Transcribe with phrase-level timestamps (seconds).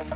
[0.00, 0.08] Xin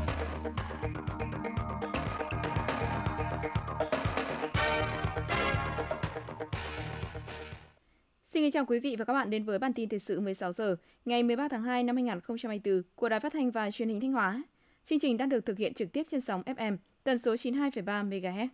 [8.43, 10.77] kính chào quý vị và các bạn đến với bản tin thời sự 16 giờ
[11.05, 14.43] ngày 13 tháng 2 năm 2024 của Đài Phát thanh và Truyền hình Thanh Hóa.
[14.85, 18.49] Chương trình đang được thực hiện trực tiếp trên sóng FM tần số 92,3 MHz.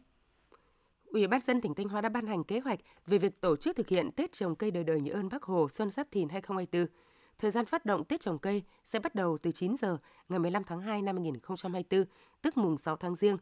[1.07, 3.77] Ủy ban dân tỉnh Thanh Hóa đã ban hành kế hoạch về việc tổ chức
[3.77, 7.10] thực hiện Tết trồng cây đời đời nhớ ơn Bác Hồ Xuân Giáp Thìn 2024.
[7.41, 9.99] Thời gian phát động Tết trồng cây sẽ bắt đầu từ 9 giờ
[10.29, 12.05] ngày 15 tháng 2 năm 2024,
[12.43, 13.37] tức mùng 6 tháng Giêng.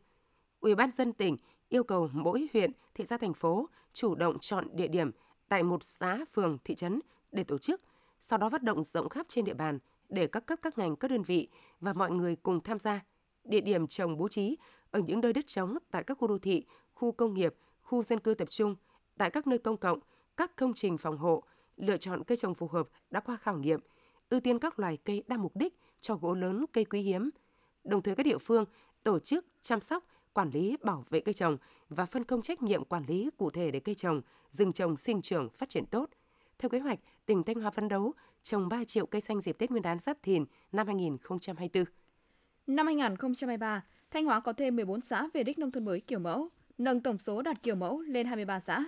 [0.61, 1.37] Ủy ban dân tỉnh
[1.69, 5.11] yêu cầu mỗi huyện, thị xã thành phố chủ động chọn địa điểm
[5.48, 7.01] tại một xã, phường, thị trấn
[7.33, 7.80] để tổ chức,
[8.19, 11.11] sau đó phát động rộng khắp trên địa bàn để các cấp các ngành, các
[11.11, 11.48] đơn vị
[11.80, 13.01] và mọi người cùng tham gia.
[13.45, 14.56] Địa điểm trồng bố trí
[14.91, 18.19] ở những nơi đất trống tại các khu đô thị, khu công nghiệp, khu dân
[18.19, 18.75] cư tập trung,
[19.17, 19.98] tại các nơi công cộng,
[20.37, 21.42] các công trình phòng hộ,
[21.79, 23.81] lựa chọn cây trồng phù hợp đã qua khảo nghiệm,
[24.31, 27.31] ưu tiên các loài cây đa mục đích cho gỗ lớn, cây quý hiếm.
[27.85, 28.65] Đồng thời các địa phương
[29.03, 31.57] tổ chức chăm sóc, quản lý bảo vệ cây trồng
[31.89, 34.20] và phân công trách nhiệm quản lý cụ thể để cây trồng,
[34.51, 36.11] rừng trồng sinh trưởng phát triển tốt.
[36.59, 39.70] Theo kế hoạch, tỉnh Thanh Hóa phấn đấu trồng 3 triệu cây xanh dịp Tết
[39.70, 41.85] Nguyên đán Giáp Thìn năm 2024.
[42.67, 46.48] Năm 2023, Thanh Hóa có thêm 14 xã về đích nông thôn mới kiểu mẫu,
[46.79, 48.85] nâng tổng số đạt kiểu mẫu lên 23 xã.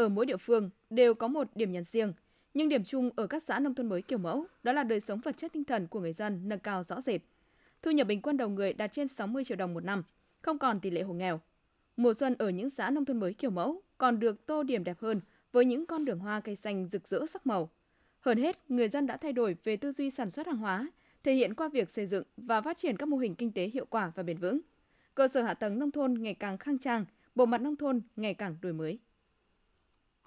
[0.00, 2.12] Ở mỗi địa phương đều có một điểm nhấn riêng,
[2.54, 5.20] nhưng điểm chung ở các xã nông thôn mới kiểu mẫu đó là đời sống
[5.20, 7.20] vật chất tinh thần của người dân nâng cao rõ rệt.
[7.82, 10.02] Thu nhập bình quân đầu người đạt trên 60 triệu đồng một năm,
[10.42, 11.40] không còn tỷ lệ hộ nghèo.
[11.96, 14.96] Mùa xuân ở những xã nông thôn mới kiểu mẫu còn được tô điểm đẹp
[15.00, 15.20] hơn
[15.52, 17.70] với những con đường hoa cây xanh rực rỡ sắc màu.
[18.20, 20.90] Hơn hết, người dân đã thay đổi về tư duy sản xuất hàng hóa,
[21.22, 23.86] thể hiện qua việc xây dựng và phát triển các mô hình kinh tế hiệu
[23.90, 24.60] quả và bền vững.
[25.14, 28.34] Cơ sở hạ tầng nông thôn ngày càng khang trang, bộ mặt nông thôn ngày
[28.34, 28.98] càng đổi mới.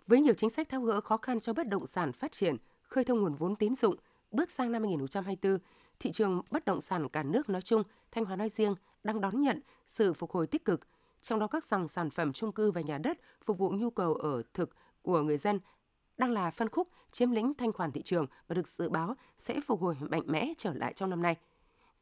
[0.08, 3.04] Với nhiều chính sách tháo gỡ khó khăn cho bất động sản phát triển, khơi
[3.04, 3.96] thông nguồn vốn tín dụng,
[4.32, 5.58] bước sang năm 2024,
[6.00, 9.42] thị trường bất động sản cả nước nói chung, Thanh Hóa nói riêng đang đón
[9.42, 10.82] nhận sự phục hồi tích cực,
[11.22, 14.14] trong đó các dòng sản phẩm chung cư và nhà đất phục vụ nhu cầu
[14.14, 14.70] ở thực
[15.02, 15.60] của người dân
[16.18, 19.60] đang là phân khúc chiếm lĩnh thanh khoản thị trường và được dự báo sẽ
[19.66, 21.36] phục hồi mạnh mẽ trở lại trong năm nay.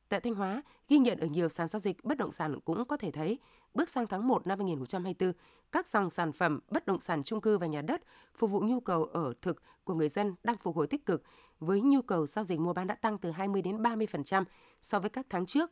[0.10, 2.98] Tại Thanh Hóa, ghi nhận ở nhiều sàn giao dịch bất động sản cũng có
[2.98, 3.40] thể thấy,
[3.74, 5.34] bước sang tháng 1 năm 2024,
[5.72, 8.02] các dòng sản phẩm bất động sản chung cư và nhà đất
[8.36, 11.24] phục vụ nhu cầu ở thực của người dân đang phục hồi tích cực,
[11.60, 14.44] với nhu cầu giao dịch mua bán đã tăng từ 20 đến 30%
[14.82, 15.72] so với các tháng trước.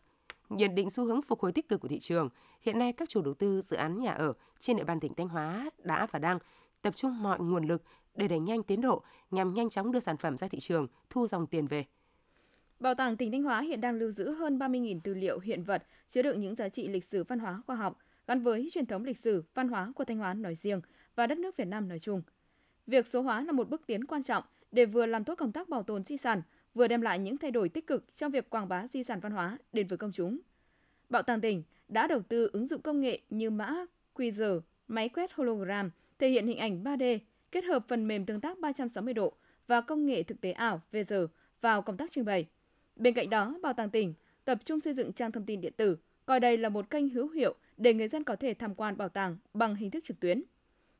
[0.49, 2.29] Nhận định xu hướng phục hồi tích cực của thị trường,
[2.61, 5.29] hiện nay các chủ đầu tư dự án nhà ở trên địa bàn tỉnh Thanh
[5.29, 6.39] Hóa đã và đang
[6.81, 7.83] tập trung mọi nguồn lực
[8.15, 11.27] để đẩy nhanh tiến độ nhằm nhanh chóng đưa sản phẩm ra thị trường, thu
[11.27, 11.85] dòng tiền về.
[12.79, 15.83] Bảo tàng tỉnh Thanh Hóa hiện đang lưu giữ hơn 30.000 tư liệu hiện vật
[16.07, 17.97] chứa đựng những giá trị lịch sử văn hóa khoa học
[18.27, 20.81] gắn với truyền thống lịch sử văn hóa của Thanh Hóa nói riêng
[21.15, 22.21] và đất nước Việt Nam nói chung.
[22.87, 25.69] Việc số hóa là một bước tiến quan trọng để vừa làm tốt công tác
[25.69, 26.41] bảo tồn di sản,
[26.73, 29.31] vừa đem lại những thay đổi tích cực trong việc quảng bá di sản văn
[29.31, 30.39] hóa đến với công chúng.
[31.09, 33.85] Bảo tàng tỉnh đã đầu tư ứng dụng công nghệ như mã
[34.15, 37.19] QR, máy quét hologram, thể hiện hình ảnh 3D,
[37.51, 39.33] kết hợp phần mềm tương tác 360 độ
[39.67, 41.13] và công nghệ thực tế ảo VR
[41.61, 42.47] vào công tác trưng bày.
[42.99, 44.13] Bên cạnh đó, Bảo tàng tỉnh
[44.45, 47.29] tập trung xây dựng trang thông tin điện tử, coi đây là một kênh hữu
[47.29, 50.43] hiệu để người dân có thể tham quan bảo tàng bằng hình thức trực tuyến.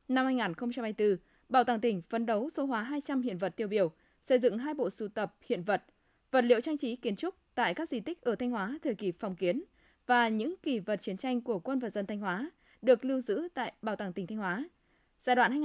[0.08, 1.16] Năm 2024,
[1.48, 4.74] Bảo tàng tỉnh phấn đấu số hóa 200 hiện vật tiêu biểu, xây dựng hai
[4.74, 5.82] bộ sưu tập hiện vật,
[6.30, 9.12] vật liệu trang trí kiến trúc tại các di tích ở Thanh Hóa thời kỳ
[9.12, 9.62] phong kiến
[10.06, 12.50] và những kỷ vật chiến tranh của quân và dân Thanh Hóa
[12.82, 14.68] được lưu giữ tại Bảo tàng tỉnh Thanh Hóa.
[15.18, 15.62] Giai đoạn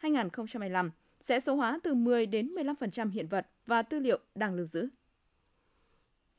[0.00, 4.66] 2023-2025 sẽ số hóa từ 10 đến 15% hiện vật và tư liệu đang lưu
[4.66, 4.88] giữ.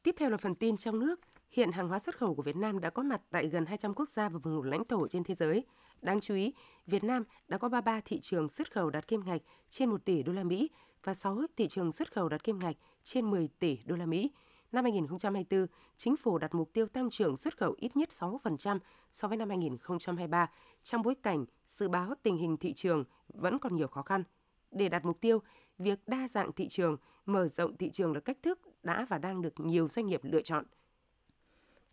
[0.04, 1.20] Tiếp theo là phần tin trong nước.
[1.52, 4.10] Hiện hàng hóa xuất khẩu của Việt Nam đã có mặt tại gần 200 quốc
[4.10, 5.66] gia và vùng lãnh thổ trên thế giới.
[6.02, 6.54] Đáng chú ý,
[6.88, 10.24] Việt Nam đã có 33 thị trường xuất khẩu đạt kim ngạch trên 1 tỷ
[10.24, 10.70] đô la Mỹ
[11.04, 14.32] và 6 thị trường xuất khẩu đạt kim ngạch trên 10 tỷ đô la Mỹ.
[14.72, 15.66] Năm 2024,
[15.98, 18.80] chính phủ đặt mục tiêu tăng trưởng xuất khẩu ít nhất 6%
[19.12, 20.50] so với năm 2023
[20.84, 24.24] trong bối cảnh dự báo tình hình thị trường vẫn còn nhiều khó khăn.
[24.72, 25.42] Để đạt mục tiêu,
[25.78, 29.42] việc đa dạng thị trường, mở rộng thị trường là cách thức đã và đang
[29.42, 30.66] được nhiều doanh nghiệp lựa chọn.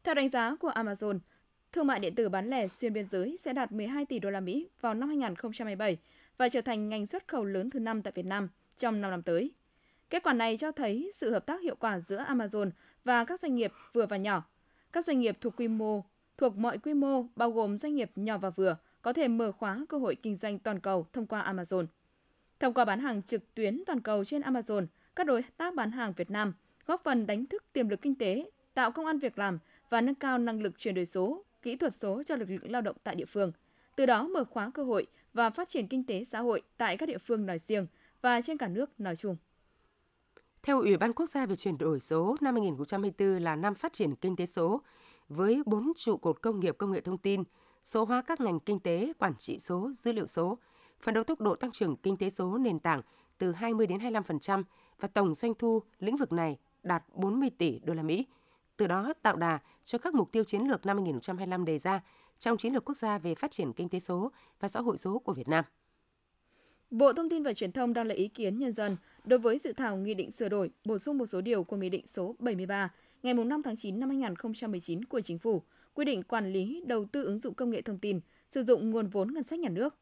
[0.05, 1.19] Theo đánh giá của Amazon,
[1.73, 4.41] thương mại điện tử bán lẻ xuyên biên giới sẽ đạt 12 tỷ đô la
[4.41, 5.99] Mỹ vào năm 2027
[6.39, 9.23] và trở thành ngành xuất khẩu lớn thứ năm tại Việt Nam trong 5 năm
[9.23, 9.53] tới.
[10.11, 12.71] Kết quả này cho thấy sự hợp tác hiệu quả giữa Amazon
[13.05, 14.45] và các doanh nghiệp vừa và nhỏ.
[14.93, 16.05] Các doanh nghiệp thuộc quy mô
[16.39, 19.85] thuộc mọi quy mô bao gồm doanh nghiệp nhỏ và vừa có thể mở khóa
[19.89, 21.87] cơ hội kinh doanh toàn cầu thông qua Amazon.
[22.61, 24.87] Thông qua bán hàng trực tuyến toàn cầu trên Amazon,
[25.17, 26.53] các đối tác bán hàng Việt Nam
[26.87, 29.59] góp phần đánh thức tiềm lực kinh tế, tạo công an việc làm
[29.91, 32.83] và nâng cao năng lực chuyển đổi số, kỹ thuật số cho lực lượng lao
[32.83, 33.53] động tại địa phương.
[33.97, 37.09] Từ đó mở khóa cơ hội và phát triển kinh tế xã hội tại các
[37.09, 37.87] địa phương nói riêng
[38.23, 39.37] và trên cả nước nói chung.
[40.63, 44.15] Theo Ủy ban Quốc gia về chuyển đổi số, năm 2024 là năm phát triển
[44.15, 44.83] kinh tế số,
[45.29, 47.43] với bốn trụ cột công nghiệp công nghệ thông tin,
[47.83, 50.59] số hóa các ngành kinh tế, quản trị số, dữ liệu số,
[51.01, 53.03] phấn đấu tốc độ tăng trưởng kinh tế số nền tảng
[53.39, 54.63] từ 20 đến 25%
[55.01, 58.27] và tổng doanh thu lĩnh vực này đạt 40 tỷ đô la Mỹ.
[58.77, 62.01] Từ đó tạo đà cho các mục tiêu chiến lược năm 2025 đề ra
[62.39, 65.19] trong chiến lược quốc gia về phát triển kinh tế số và xã hội số
[65.19, 65.65] của Việt Nam.
[66.91, 69.73] Bộ Thông tin và Truyền thông đang lấy ý kiến nhân dân đối với dự
[69.73, 72.93] thảo nghị định sửa đổi, bổ sung một số điều của nghị định số 73
[73.23, 75.63] ngày 5 tháng 9 năm 2019 của Chính phủ
[75.95, 79.07] quy định quản lý đầu tư ứng dụng công nghệ thông tin, sử dụng nguồn
[79.07, 79.95] vốn ngân sách nhà nước.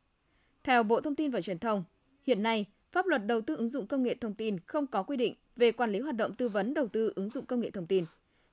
[0.65, 1.85] Theo Bộ Thông tin và Truyền thông,
[2.27, 5.17] hiện nay pháp luật đầu tư ứng dụng công nghệ thông tin không có quy
[5.17, 7.87] định về quản lý hoạt động tư vấn đầu tư ứng dụng công nghệ thông
[7.87, 8.05] tin.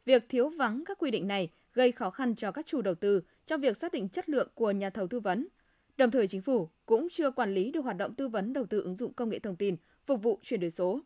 [0.05, 3.21] Việc thiếu vắng các quy định này gây khó khăn cho các chủ đầu tư
[3.45, 5.47] trong việc xác định chất lượng của nhà thầu tư vấn.
[5.97, 8.81] Đồng thời chính phủ cũng chưa quản lý được hoạt động tư vấn đầu tư
[8.81, 9.75] ứng dụng công nghệ thông tin
[10.05, 10.99] phục vụ chuyển đổi số.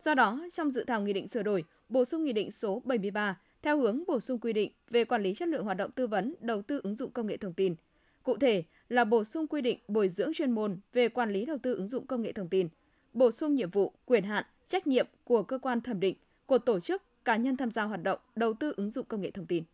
[0.00, 3.40] Do đó, trong dự thảo nghị định sửa đổi, bổ sung nghị định số 73
[3.62, 6.34] theo hướng bổ sung quy định về quản lý chất lượng hoạt động tư vấn
[6.40, 7.74] đầu tư ứng dụng công nghệ thông tin.
[8.22, 11.58] Cụ thể là bổ sung quy định bồi dưỡng chuyên môn về quản lý đầu
[11.58, 12.68] tư ứng dụng công nghệ thông tin,
[13.16, 16.16] bổ sung nhiệm vụ, quyền hạn, trách nhiệm của cơ quan thẩm định,
[16.46, 19.30] của tổ chức, cá nhân tham gia hoạt động đầu tư ứng dụng công nghệ
[19.30, 19.64] thông tin.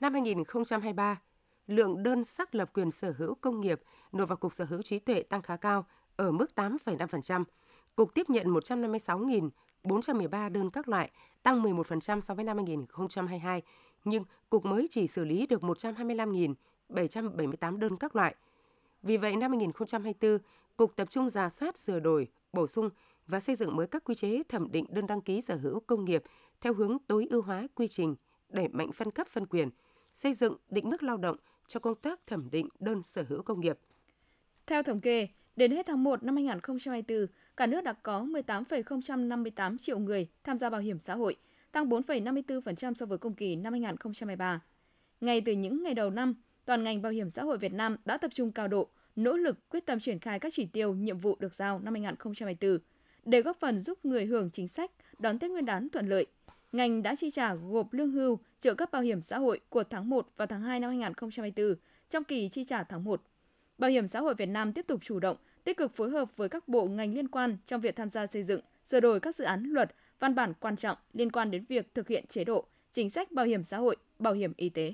[0.00, 1.20] Năm 2023,
[1.66, 3.80] lượng đơn xác lập quyền sở hữu công nghiệp
[4.12, 5.86] nộp vào Cục Sở hữu trí tuệ tăng khá cao
[6.16, 7.44] ở mức 8,5%.
[7.96, 11.10] Cục tiếp nhận 156.413 đơn các loại,
[11.42, 13.62] tăng 11% so với năm 2022,
[14.04, 18.34] nhưng Cục mới chỉ xử lý được 125.778 đơn các loại.
[19.02, 20.38] Vì vậy, năm 2024,
[20.78, 22.90] Cục tập trung giả soát sửa đổi, bổ sung
[23.26, 26.04] và xây dựng mới các quy chế thẩm định đơn đăng ký sở hữu công
[26.04, 26.22] nghiệp
[26.60, 28.16] theo hướng tối ưu hóa quy trình,
[28.48, 29.70] đẩy mạnh phân cấp phân quyền,
[30.14, 31.36] xây dựng định mức lao động
[31.66, 33.78] cho công tác thẩm định đơn sở hữu công nghiệp.
[34.66, 37.26] Theo thống kê, đến hết tháng 1 năm 2024,
[37.56, 41.36] cả nước đã có 18,058 triệu người tham gia bảo hiểm xã hội,
[41.72, 44.60] tăng 4,54% so với cùng kỳ năm 2023.
[45.20, 46.34] Ngay từ những ngày đầu năm,
[46.64, 49.68] toàn ngành bảo hiểm xã hội Việt Nam đã tập trung cao độ, nỗ lực
[49.68, 52.78] quyết tâm triển khai các chỉ tiêu, nhiệm vụ được giao năm 2024
[53.24, 56.26] để góp phần giúp người hưởng chính sách đón Tết Nguyên đán thuận lợi.
[56.72, 60.10] Ngành đã chi trả gộp lương hưu, trợ cấp bảo hiểm xã hội của tháng
[60.10, 61.74] 1 và tháng 2 năm 2024
[62.10, 63.22] trong kỳ chi trả tháng 1.
[63.78, 66.48] Bảo hiểm xã hội Việt Nam tiếp tục chủ động, tích cực phối hợp với
[66.48, 69.44] các bộ ngành liên quan trong việc tham gia xây dựng, sửa đổi các dự
[69.44, 73.10] án luật, văn bản quan trọng liên quan đến việc thực hiện chế độ, chính
[73.10, 74.92] sách bảo hiểm xã hội, bảo hiểm y tế.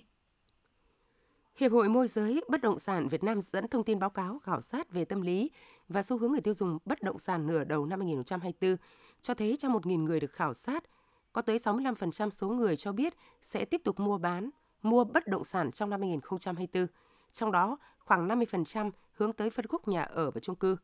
[1.57, 4.61] Hiệp hội môi giới bất động sản Việt Nam dẫn thông tin báo cáo khảo
[4.61, 5.51] sát về tâm lý
[5.89, 8.77] và xu hướng người tiêu dùng bất động sản nửa đầu năm 2024
[9.21, 10.85] cho thấy trong 1.000 người được khảo sát,
[11.33, 14.51] có tới 65% số người cho biết sẽ tiếp tục mua bán,
[14.83, 16.87] mua bất động sản trong năm 2024.
[17.33, 20.77] Trong đó, khoảng 50% hướng tới phân khúc nhà ở và chung cư.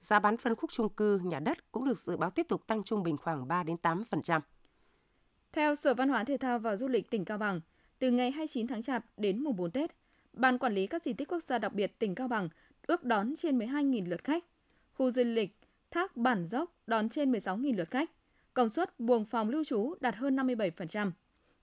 [0.00, 2.82] Giá bán phân khúc chung cư, nhà đất cũng được dự báo tiếp tục tăng
[2.82, 4.40] trung bình khoảng 3 đến 8%.
[5.52, 7.60] Theo Sở Văn hóa Thể thao và Du lịch tỉnh Cao Bằng,
[7.98, 10.03] từ ngày 29 tháng Chạp đến mùng 4 Tết,
[10.36, 12.48] Ban Quản lý các di tích quốc gia đặc biệt tỉnh Cao Bằng
[12.86, 14.44] ước đón trên 12.000 lượt khách.
[14.92, 15.56] Khu du lịch
[15.90, 18.10] Thác Bản Dốc đón trên 16.000 lượt khách.
[18.54, 21.10] Công suất buồng phòng lưu trú đạt hơn 57%.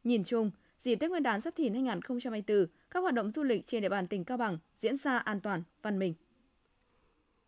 [0.04, 3.82] Nhìn chung, dịp Tết Nguyên đán Giáp Thìn 2024, các hoạt động du lịch trên
[3.82, 6.14] địa bàn tỉnh Cao Bằng diễn ra an toàn, văn minh.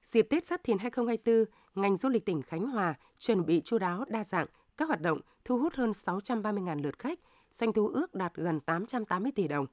[0.04, 1.46] Dịp Tết Giáp Thìn 2024,
[1.76, 4.48] ngành du lịch tỉnh Khánh Hòa chuẩn bị chu đáo đa dạng
[4.78, 7.20] các hoạt động thu hút hơn 630.000 lượt khách,
[7.52, 9.66] doanh thu ước đạt gần 880 tỷ đồng.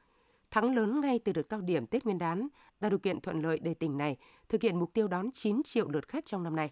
[0.50, 2.49] Thắng lớn ngay từ đợt cao điểm Tết Nguyên đán
[2.80, 4.16] tạo điều kiện thuận lợi để tỉnh này
[4.49, 6.71] thực hiện mục tiêu đón 9 triệu lượt khách trong năm nay.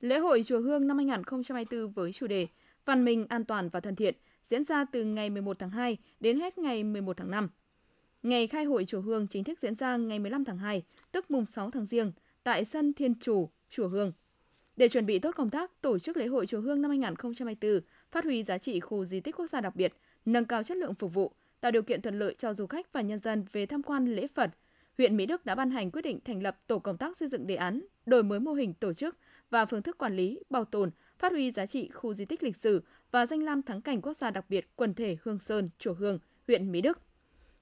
[0.00, 2.46] Lễ hội Chùa Hương năm 2024 với chủ đề
[2.84, 6.40] Văn minh, an toàn và thân thiện diễn ra từ ngày 11 tháng 2 đến
[6.40, 7.48] hết ngày 11 tháng 5.
[8.22, 10.82] Ngày khai hội Chùa Hương chính thức diễn ra ngày 15 tháng 2,
[11.12, 14.12] tức mùng 6 tháng Giêng, tại sân Thiên Chủ, Chùa Hương.
[14.76, 18.24] Để chuẩn bị tốt công tác tổ chức lễ hội Chùa Hương năm 2024, phát
[18.24, 19.94] huy giá trị khu di tích quốc gia đặc biệt,
[20.24, 23.00] nâng cao chất lượng phục vụ, tạo điều kiện thuận lợi cho du khách và
[23.00, 24.50] nhân dân về tham quan lễ Phật,
[24.98, 27.46] huyện Mỹ Đức đã ban hành quyết định thành lập tổ công tác xây dựng
[27.46, 29.16] đề án, đổi mới mô hình tổ chức
[29.50, 32.56] và phương thức quản lý, bảo tồn, phát huy giá trị khu di tích lịch
[32.56, 35.94] sử và danh lam thắng cảnh quốc gia đặc biệt quần thể Hương Sơn, Chùa
[35.94, 36.98] Hương, huyện Mỹ Đức.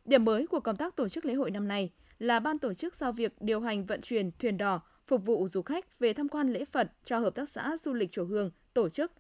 [0.05, 2.95] Điểm mới của công tác tổ chức lễ hội năm nay là ban tổ chức
[2.95, 6.53] giao việc điều hành vận chuyển thuyền đò phục vụ du khách về tham quan
[6.53, 9.13] lễ Phật cho hợp tác xã du lịch Chùa Hương tổ chức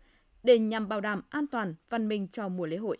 [0.42, 2.99] để nhằm bảo đảm an toàn, văn minh cho mùa lễ hội.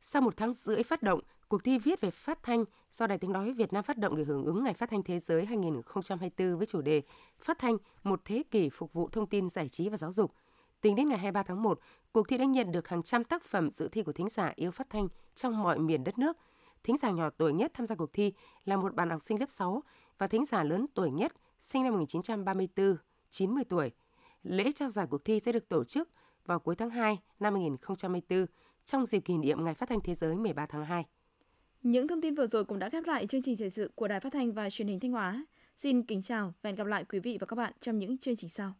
[0.00, 3.32] Sau một tháng rưỡi phát động, cuộc thi viết về phát thanh do Đài tiếng
[3.32, 6.66] nói Việt Nam phát động để hưởng ứng Ngày Phát thanh Thế giới 2024 với
[6.66, 7.02] chủ đề
[7.38, 10.32] Phát thanh một thế kỷ phục vụ thông tin giải trí và giáo dục.
[10.80, 11.80] Tính đến ngày 23 tháng 1,
[12.12, 14.70] cuộc thi đã nhận được hàng trăm tác phẩm dự thi của thính giả yêu
[14.70, 16.36] phát thanh trong mọi miền đất nước.
[16.84, 18.32] Thính giả nhỏ tuổi nhất tham gia cuộc thi
[18.64, 19.82] là một bạn học sinh lớp 6
[20.18, 22.96] và thính giả lớn tuổi nhất sinh năm 1934,
[23.30, 23.92] 90 tuổi.
[24.42, 26.08] Lễ trao giải cuộc thi sẽ được tổ chức
[26.46, 28.46] vào cuối tháng 2 năm 2024
[28.86, 31.04] trong dịp kỷ niệm Ngày Phát thanh Thế giới 13 tháng 2.
[31.82, 34.20] Những thông tin vừa rồi cũng đã khép lại chương trình thời sự của Đài
[34.20, 35.46] Phát thanh và Truyền hình Thanh Hóa.
[35.76, 38.36] Xin kính chào và hẹn gặp lại quý vị và các bạn trong những chương
[38.36, 38.74] trình sau.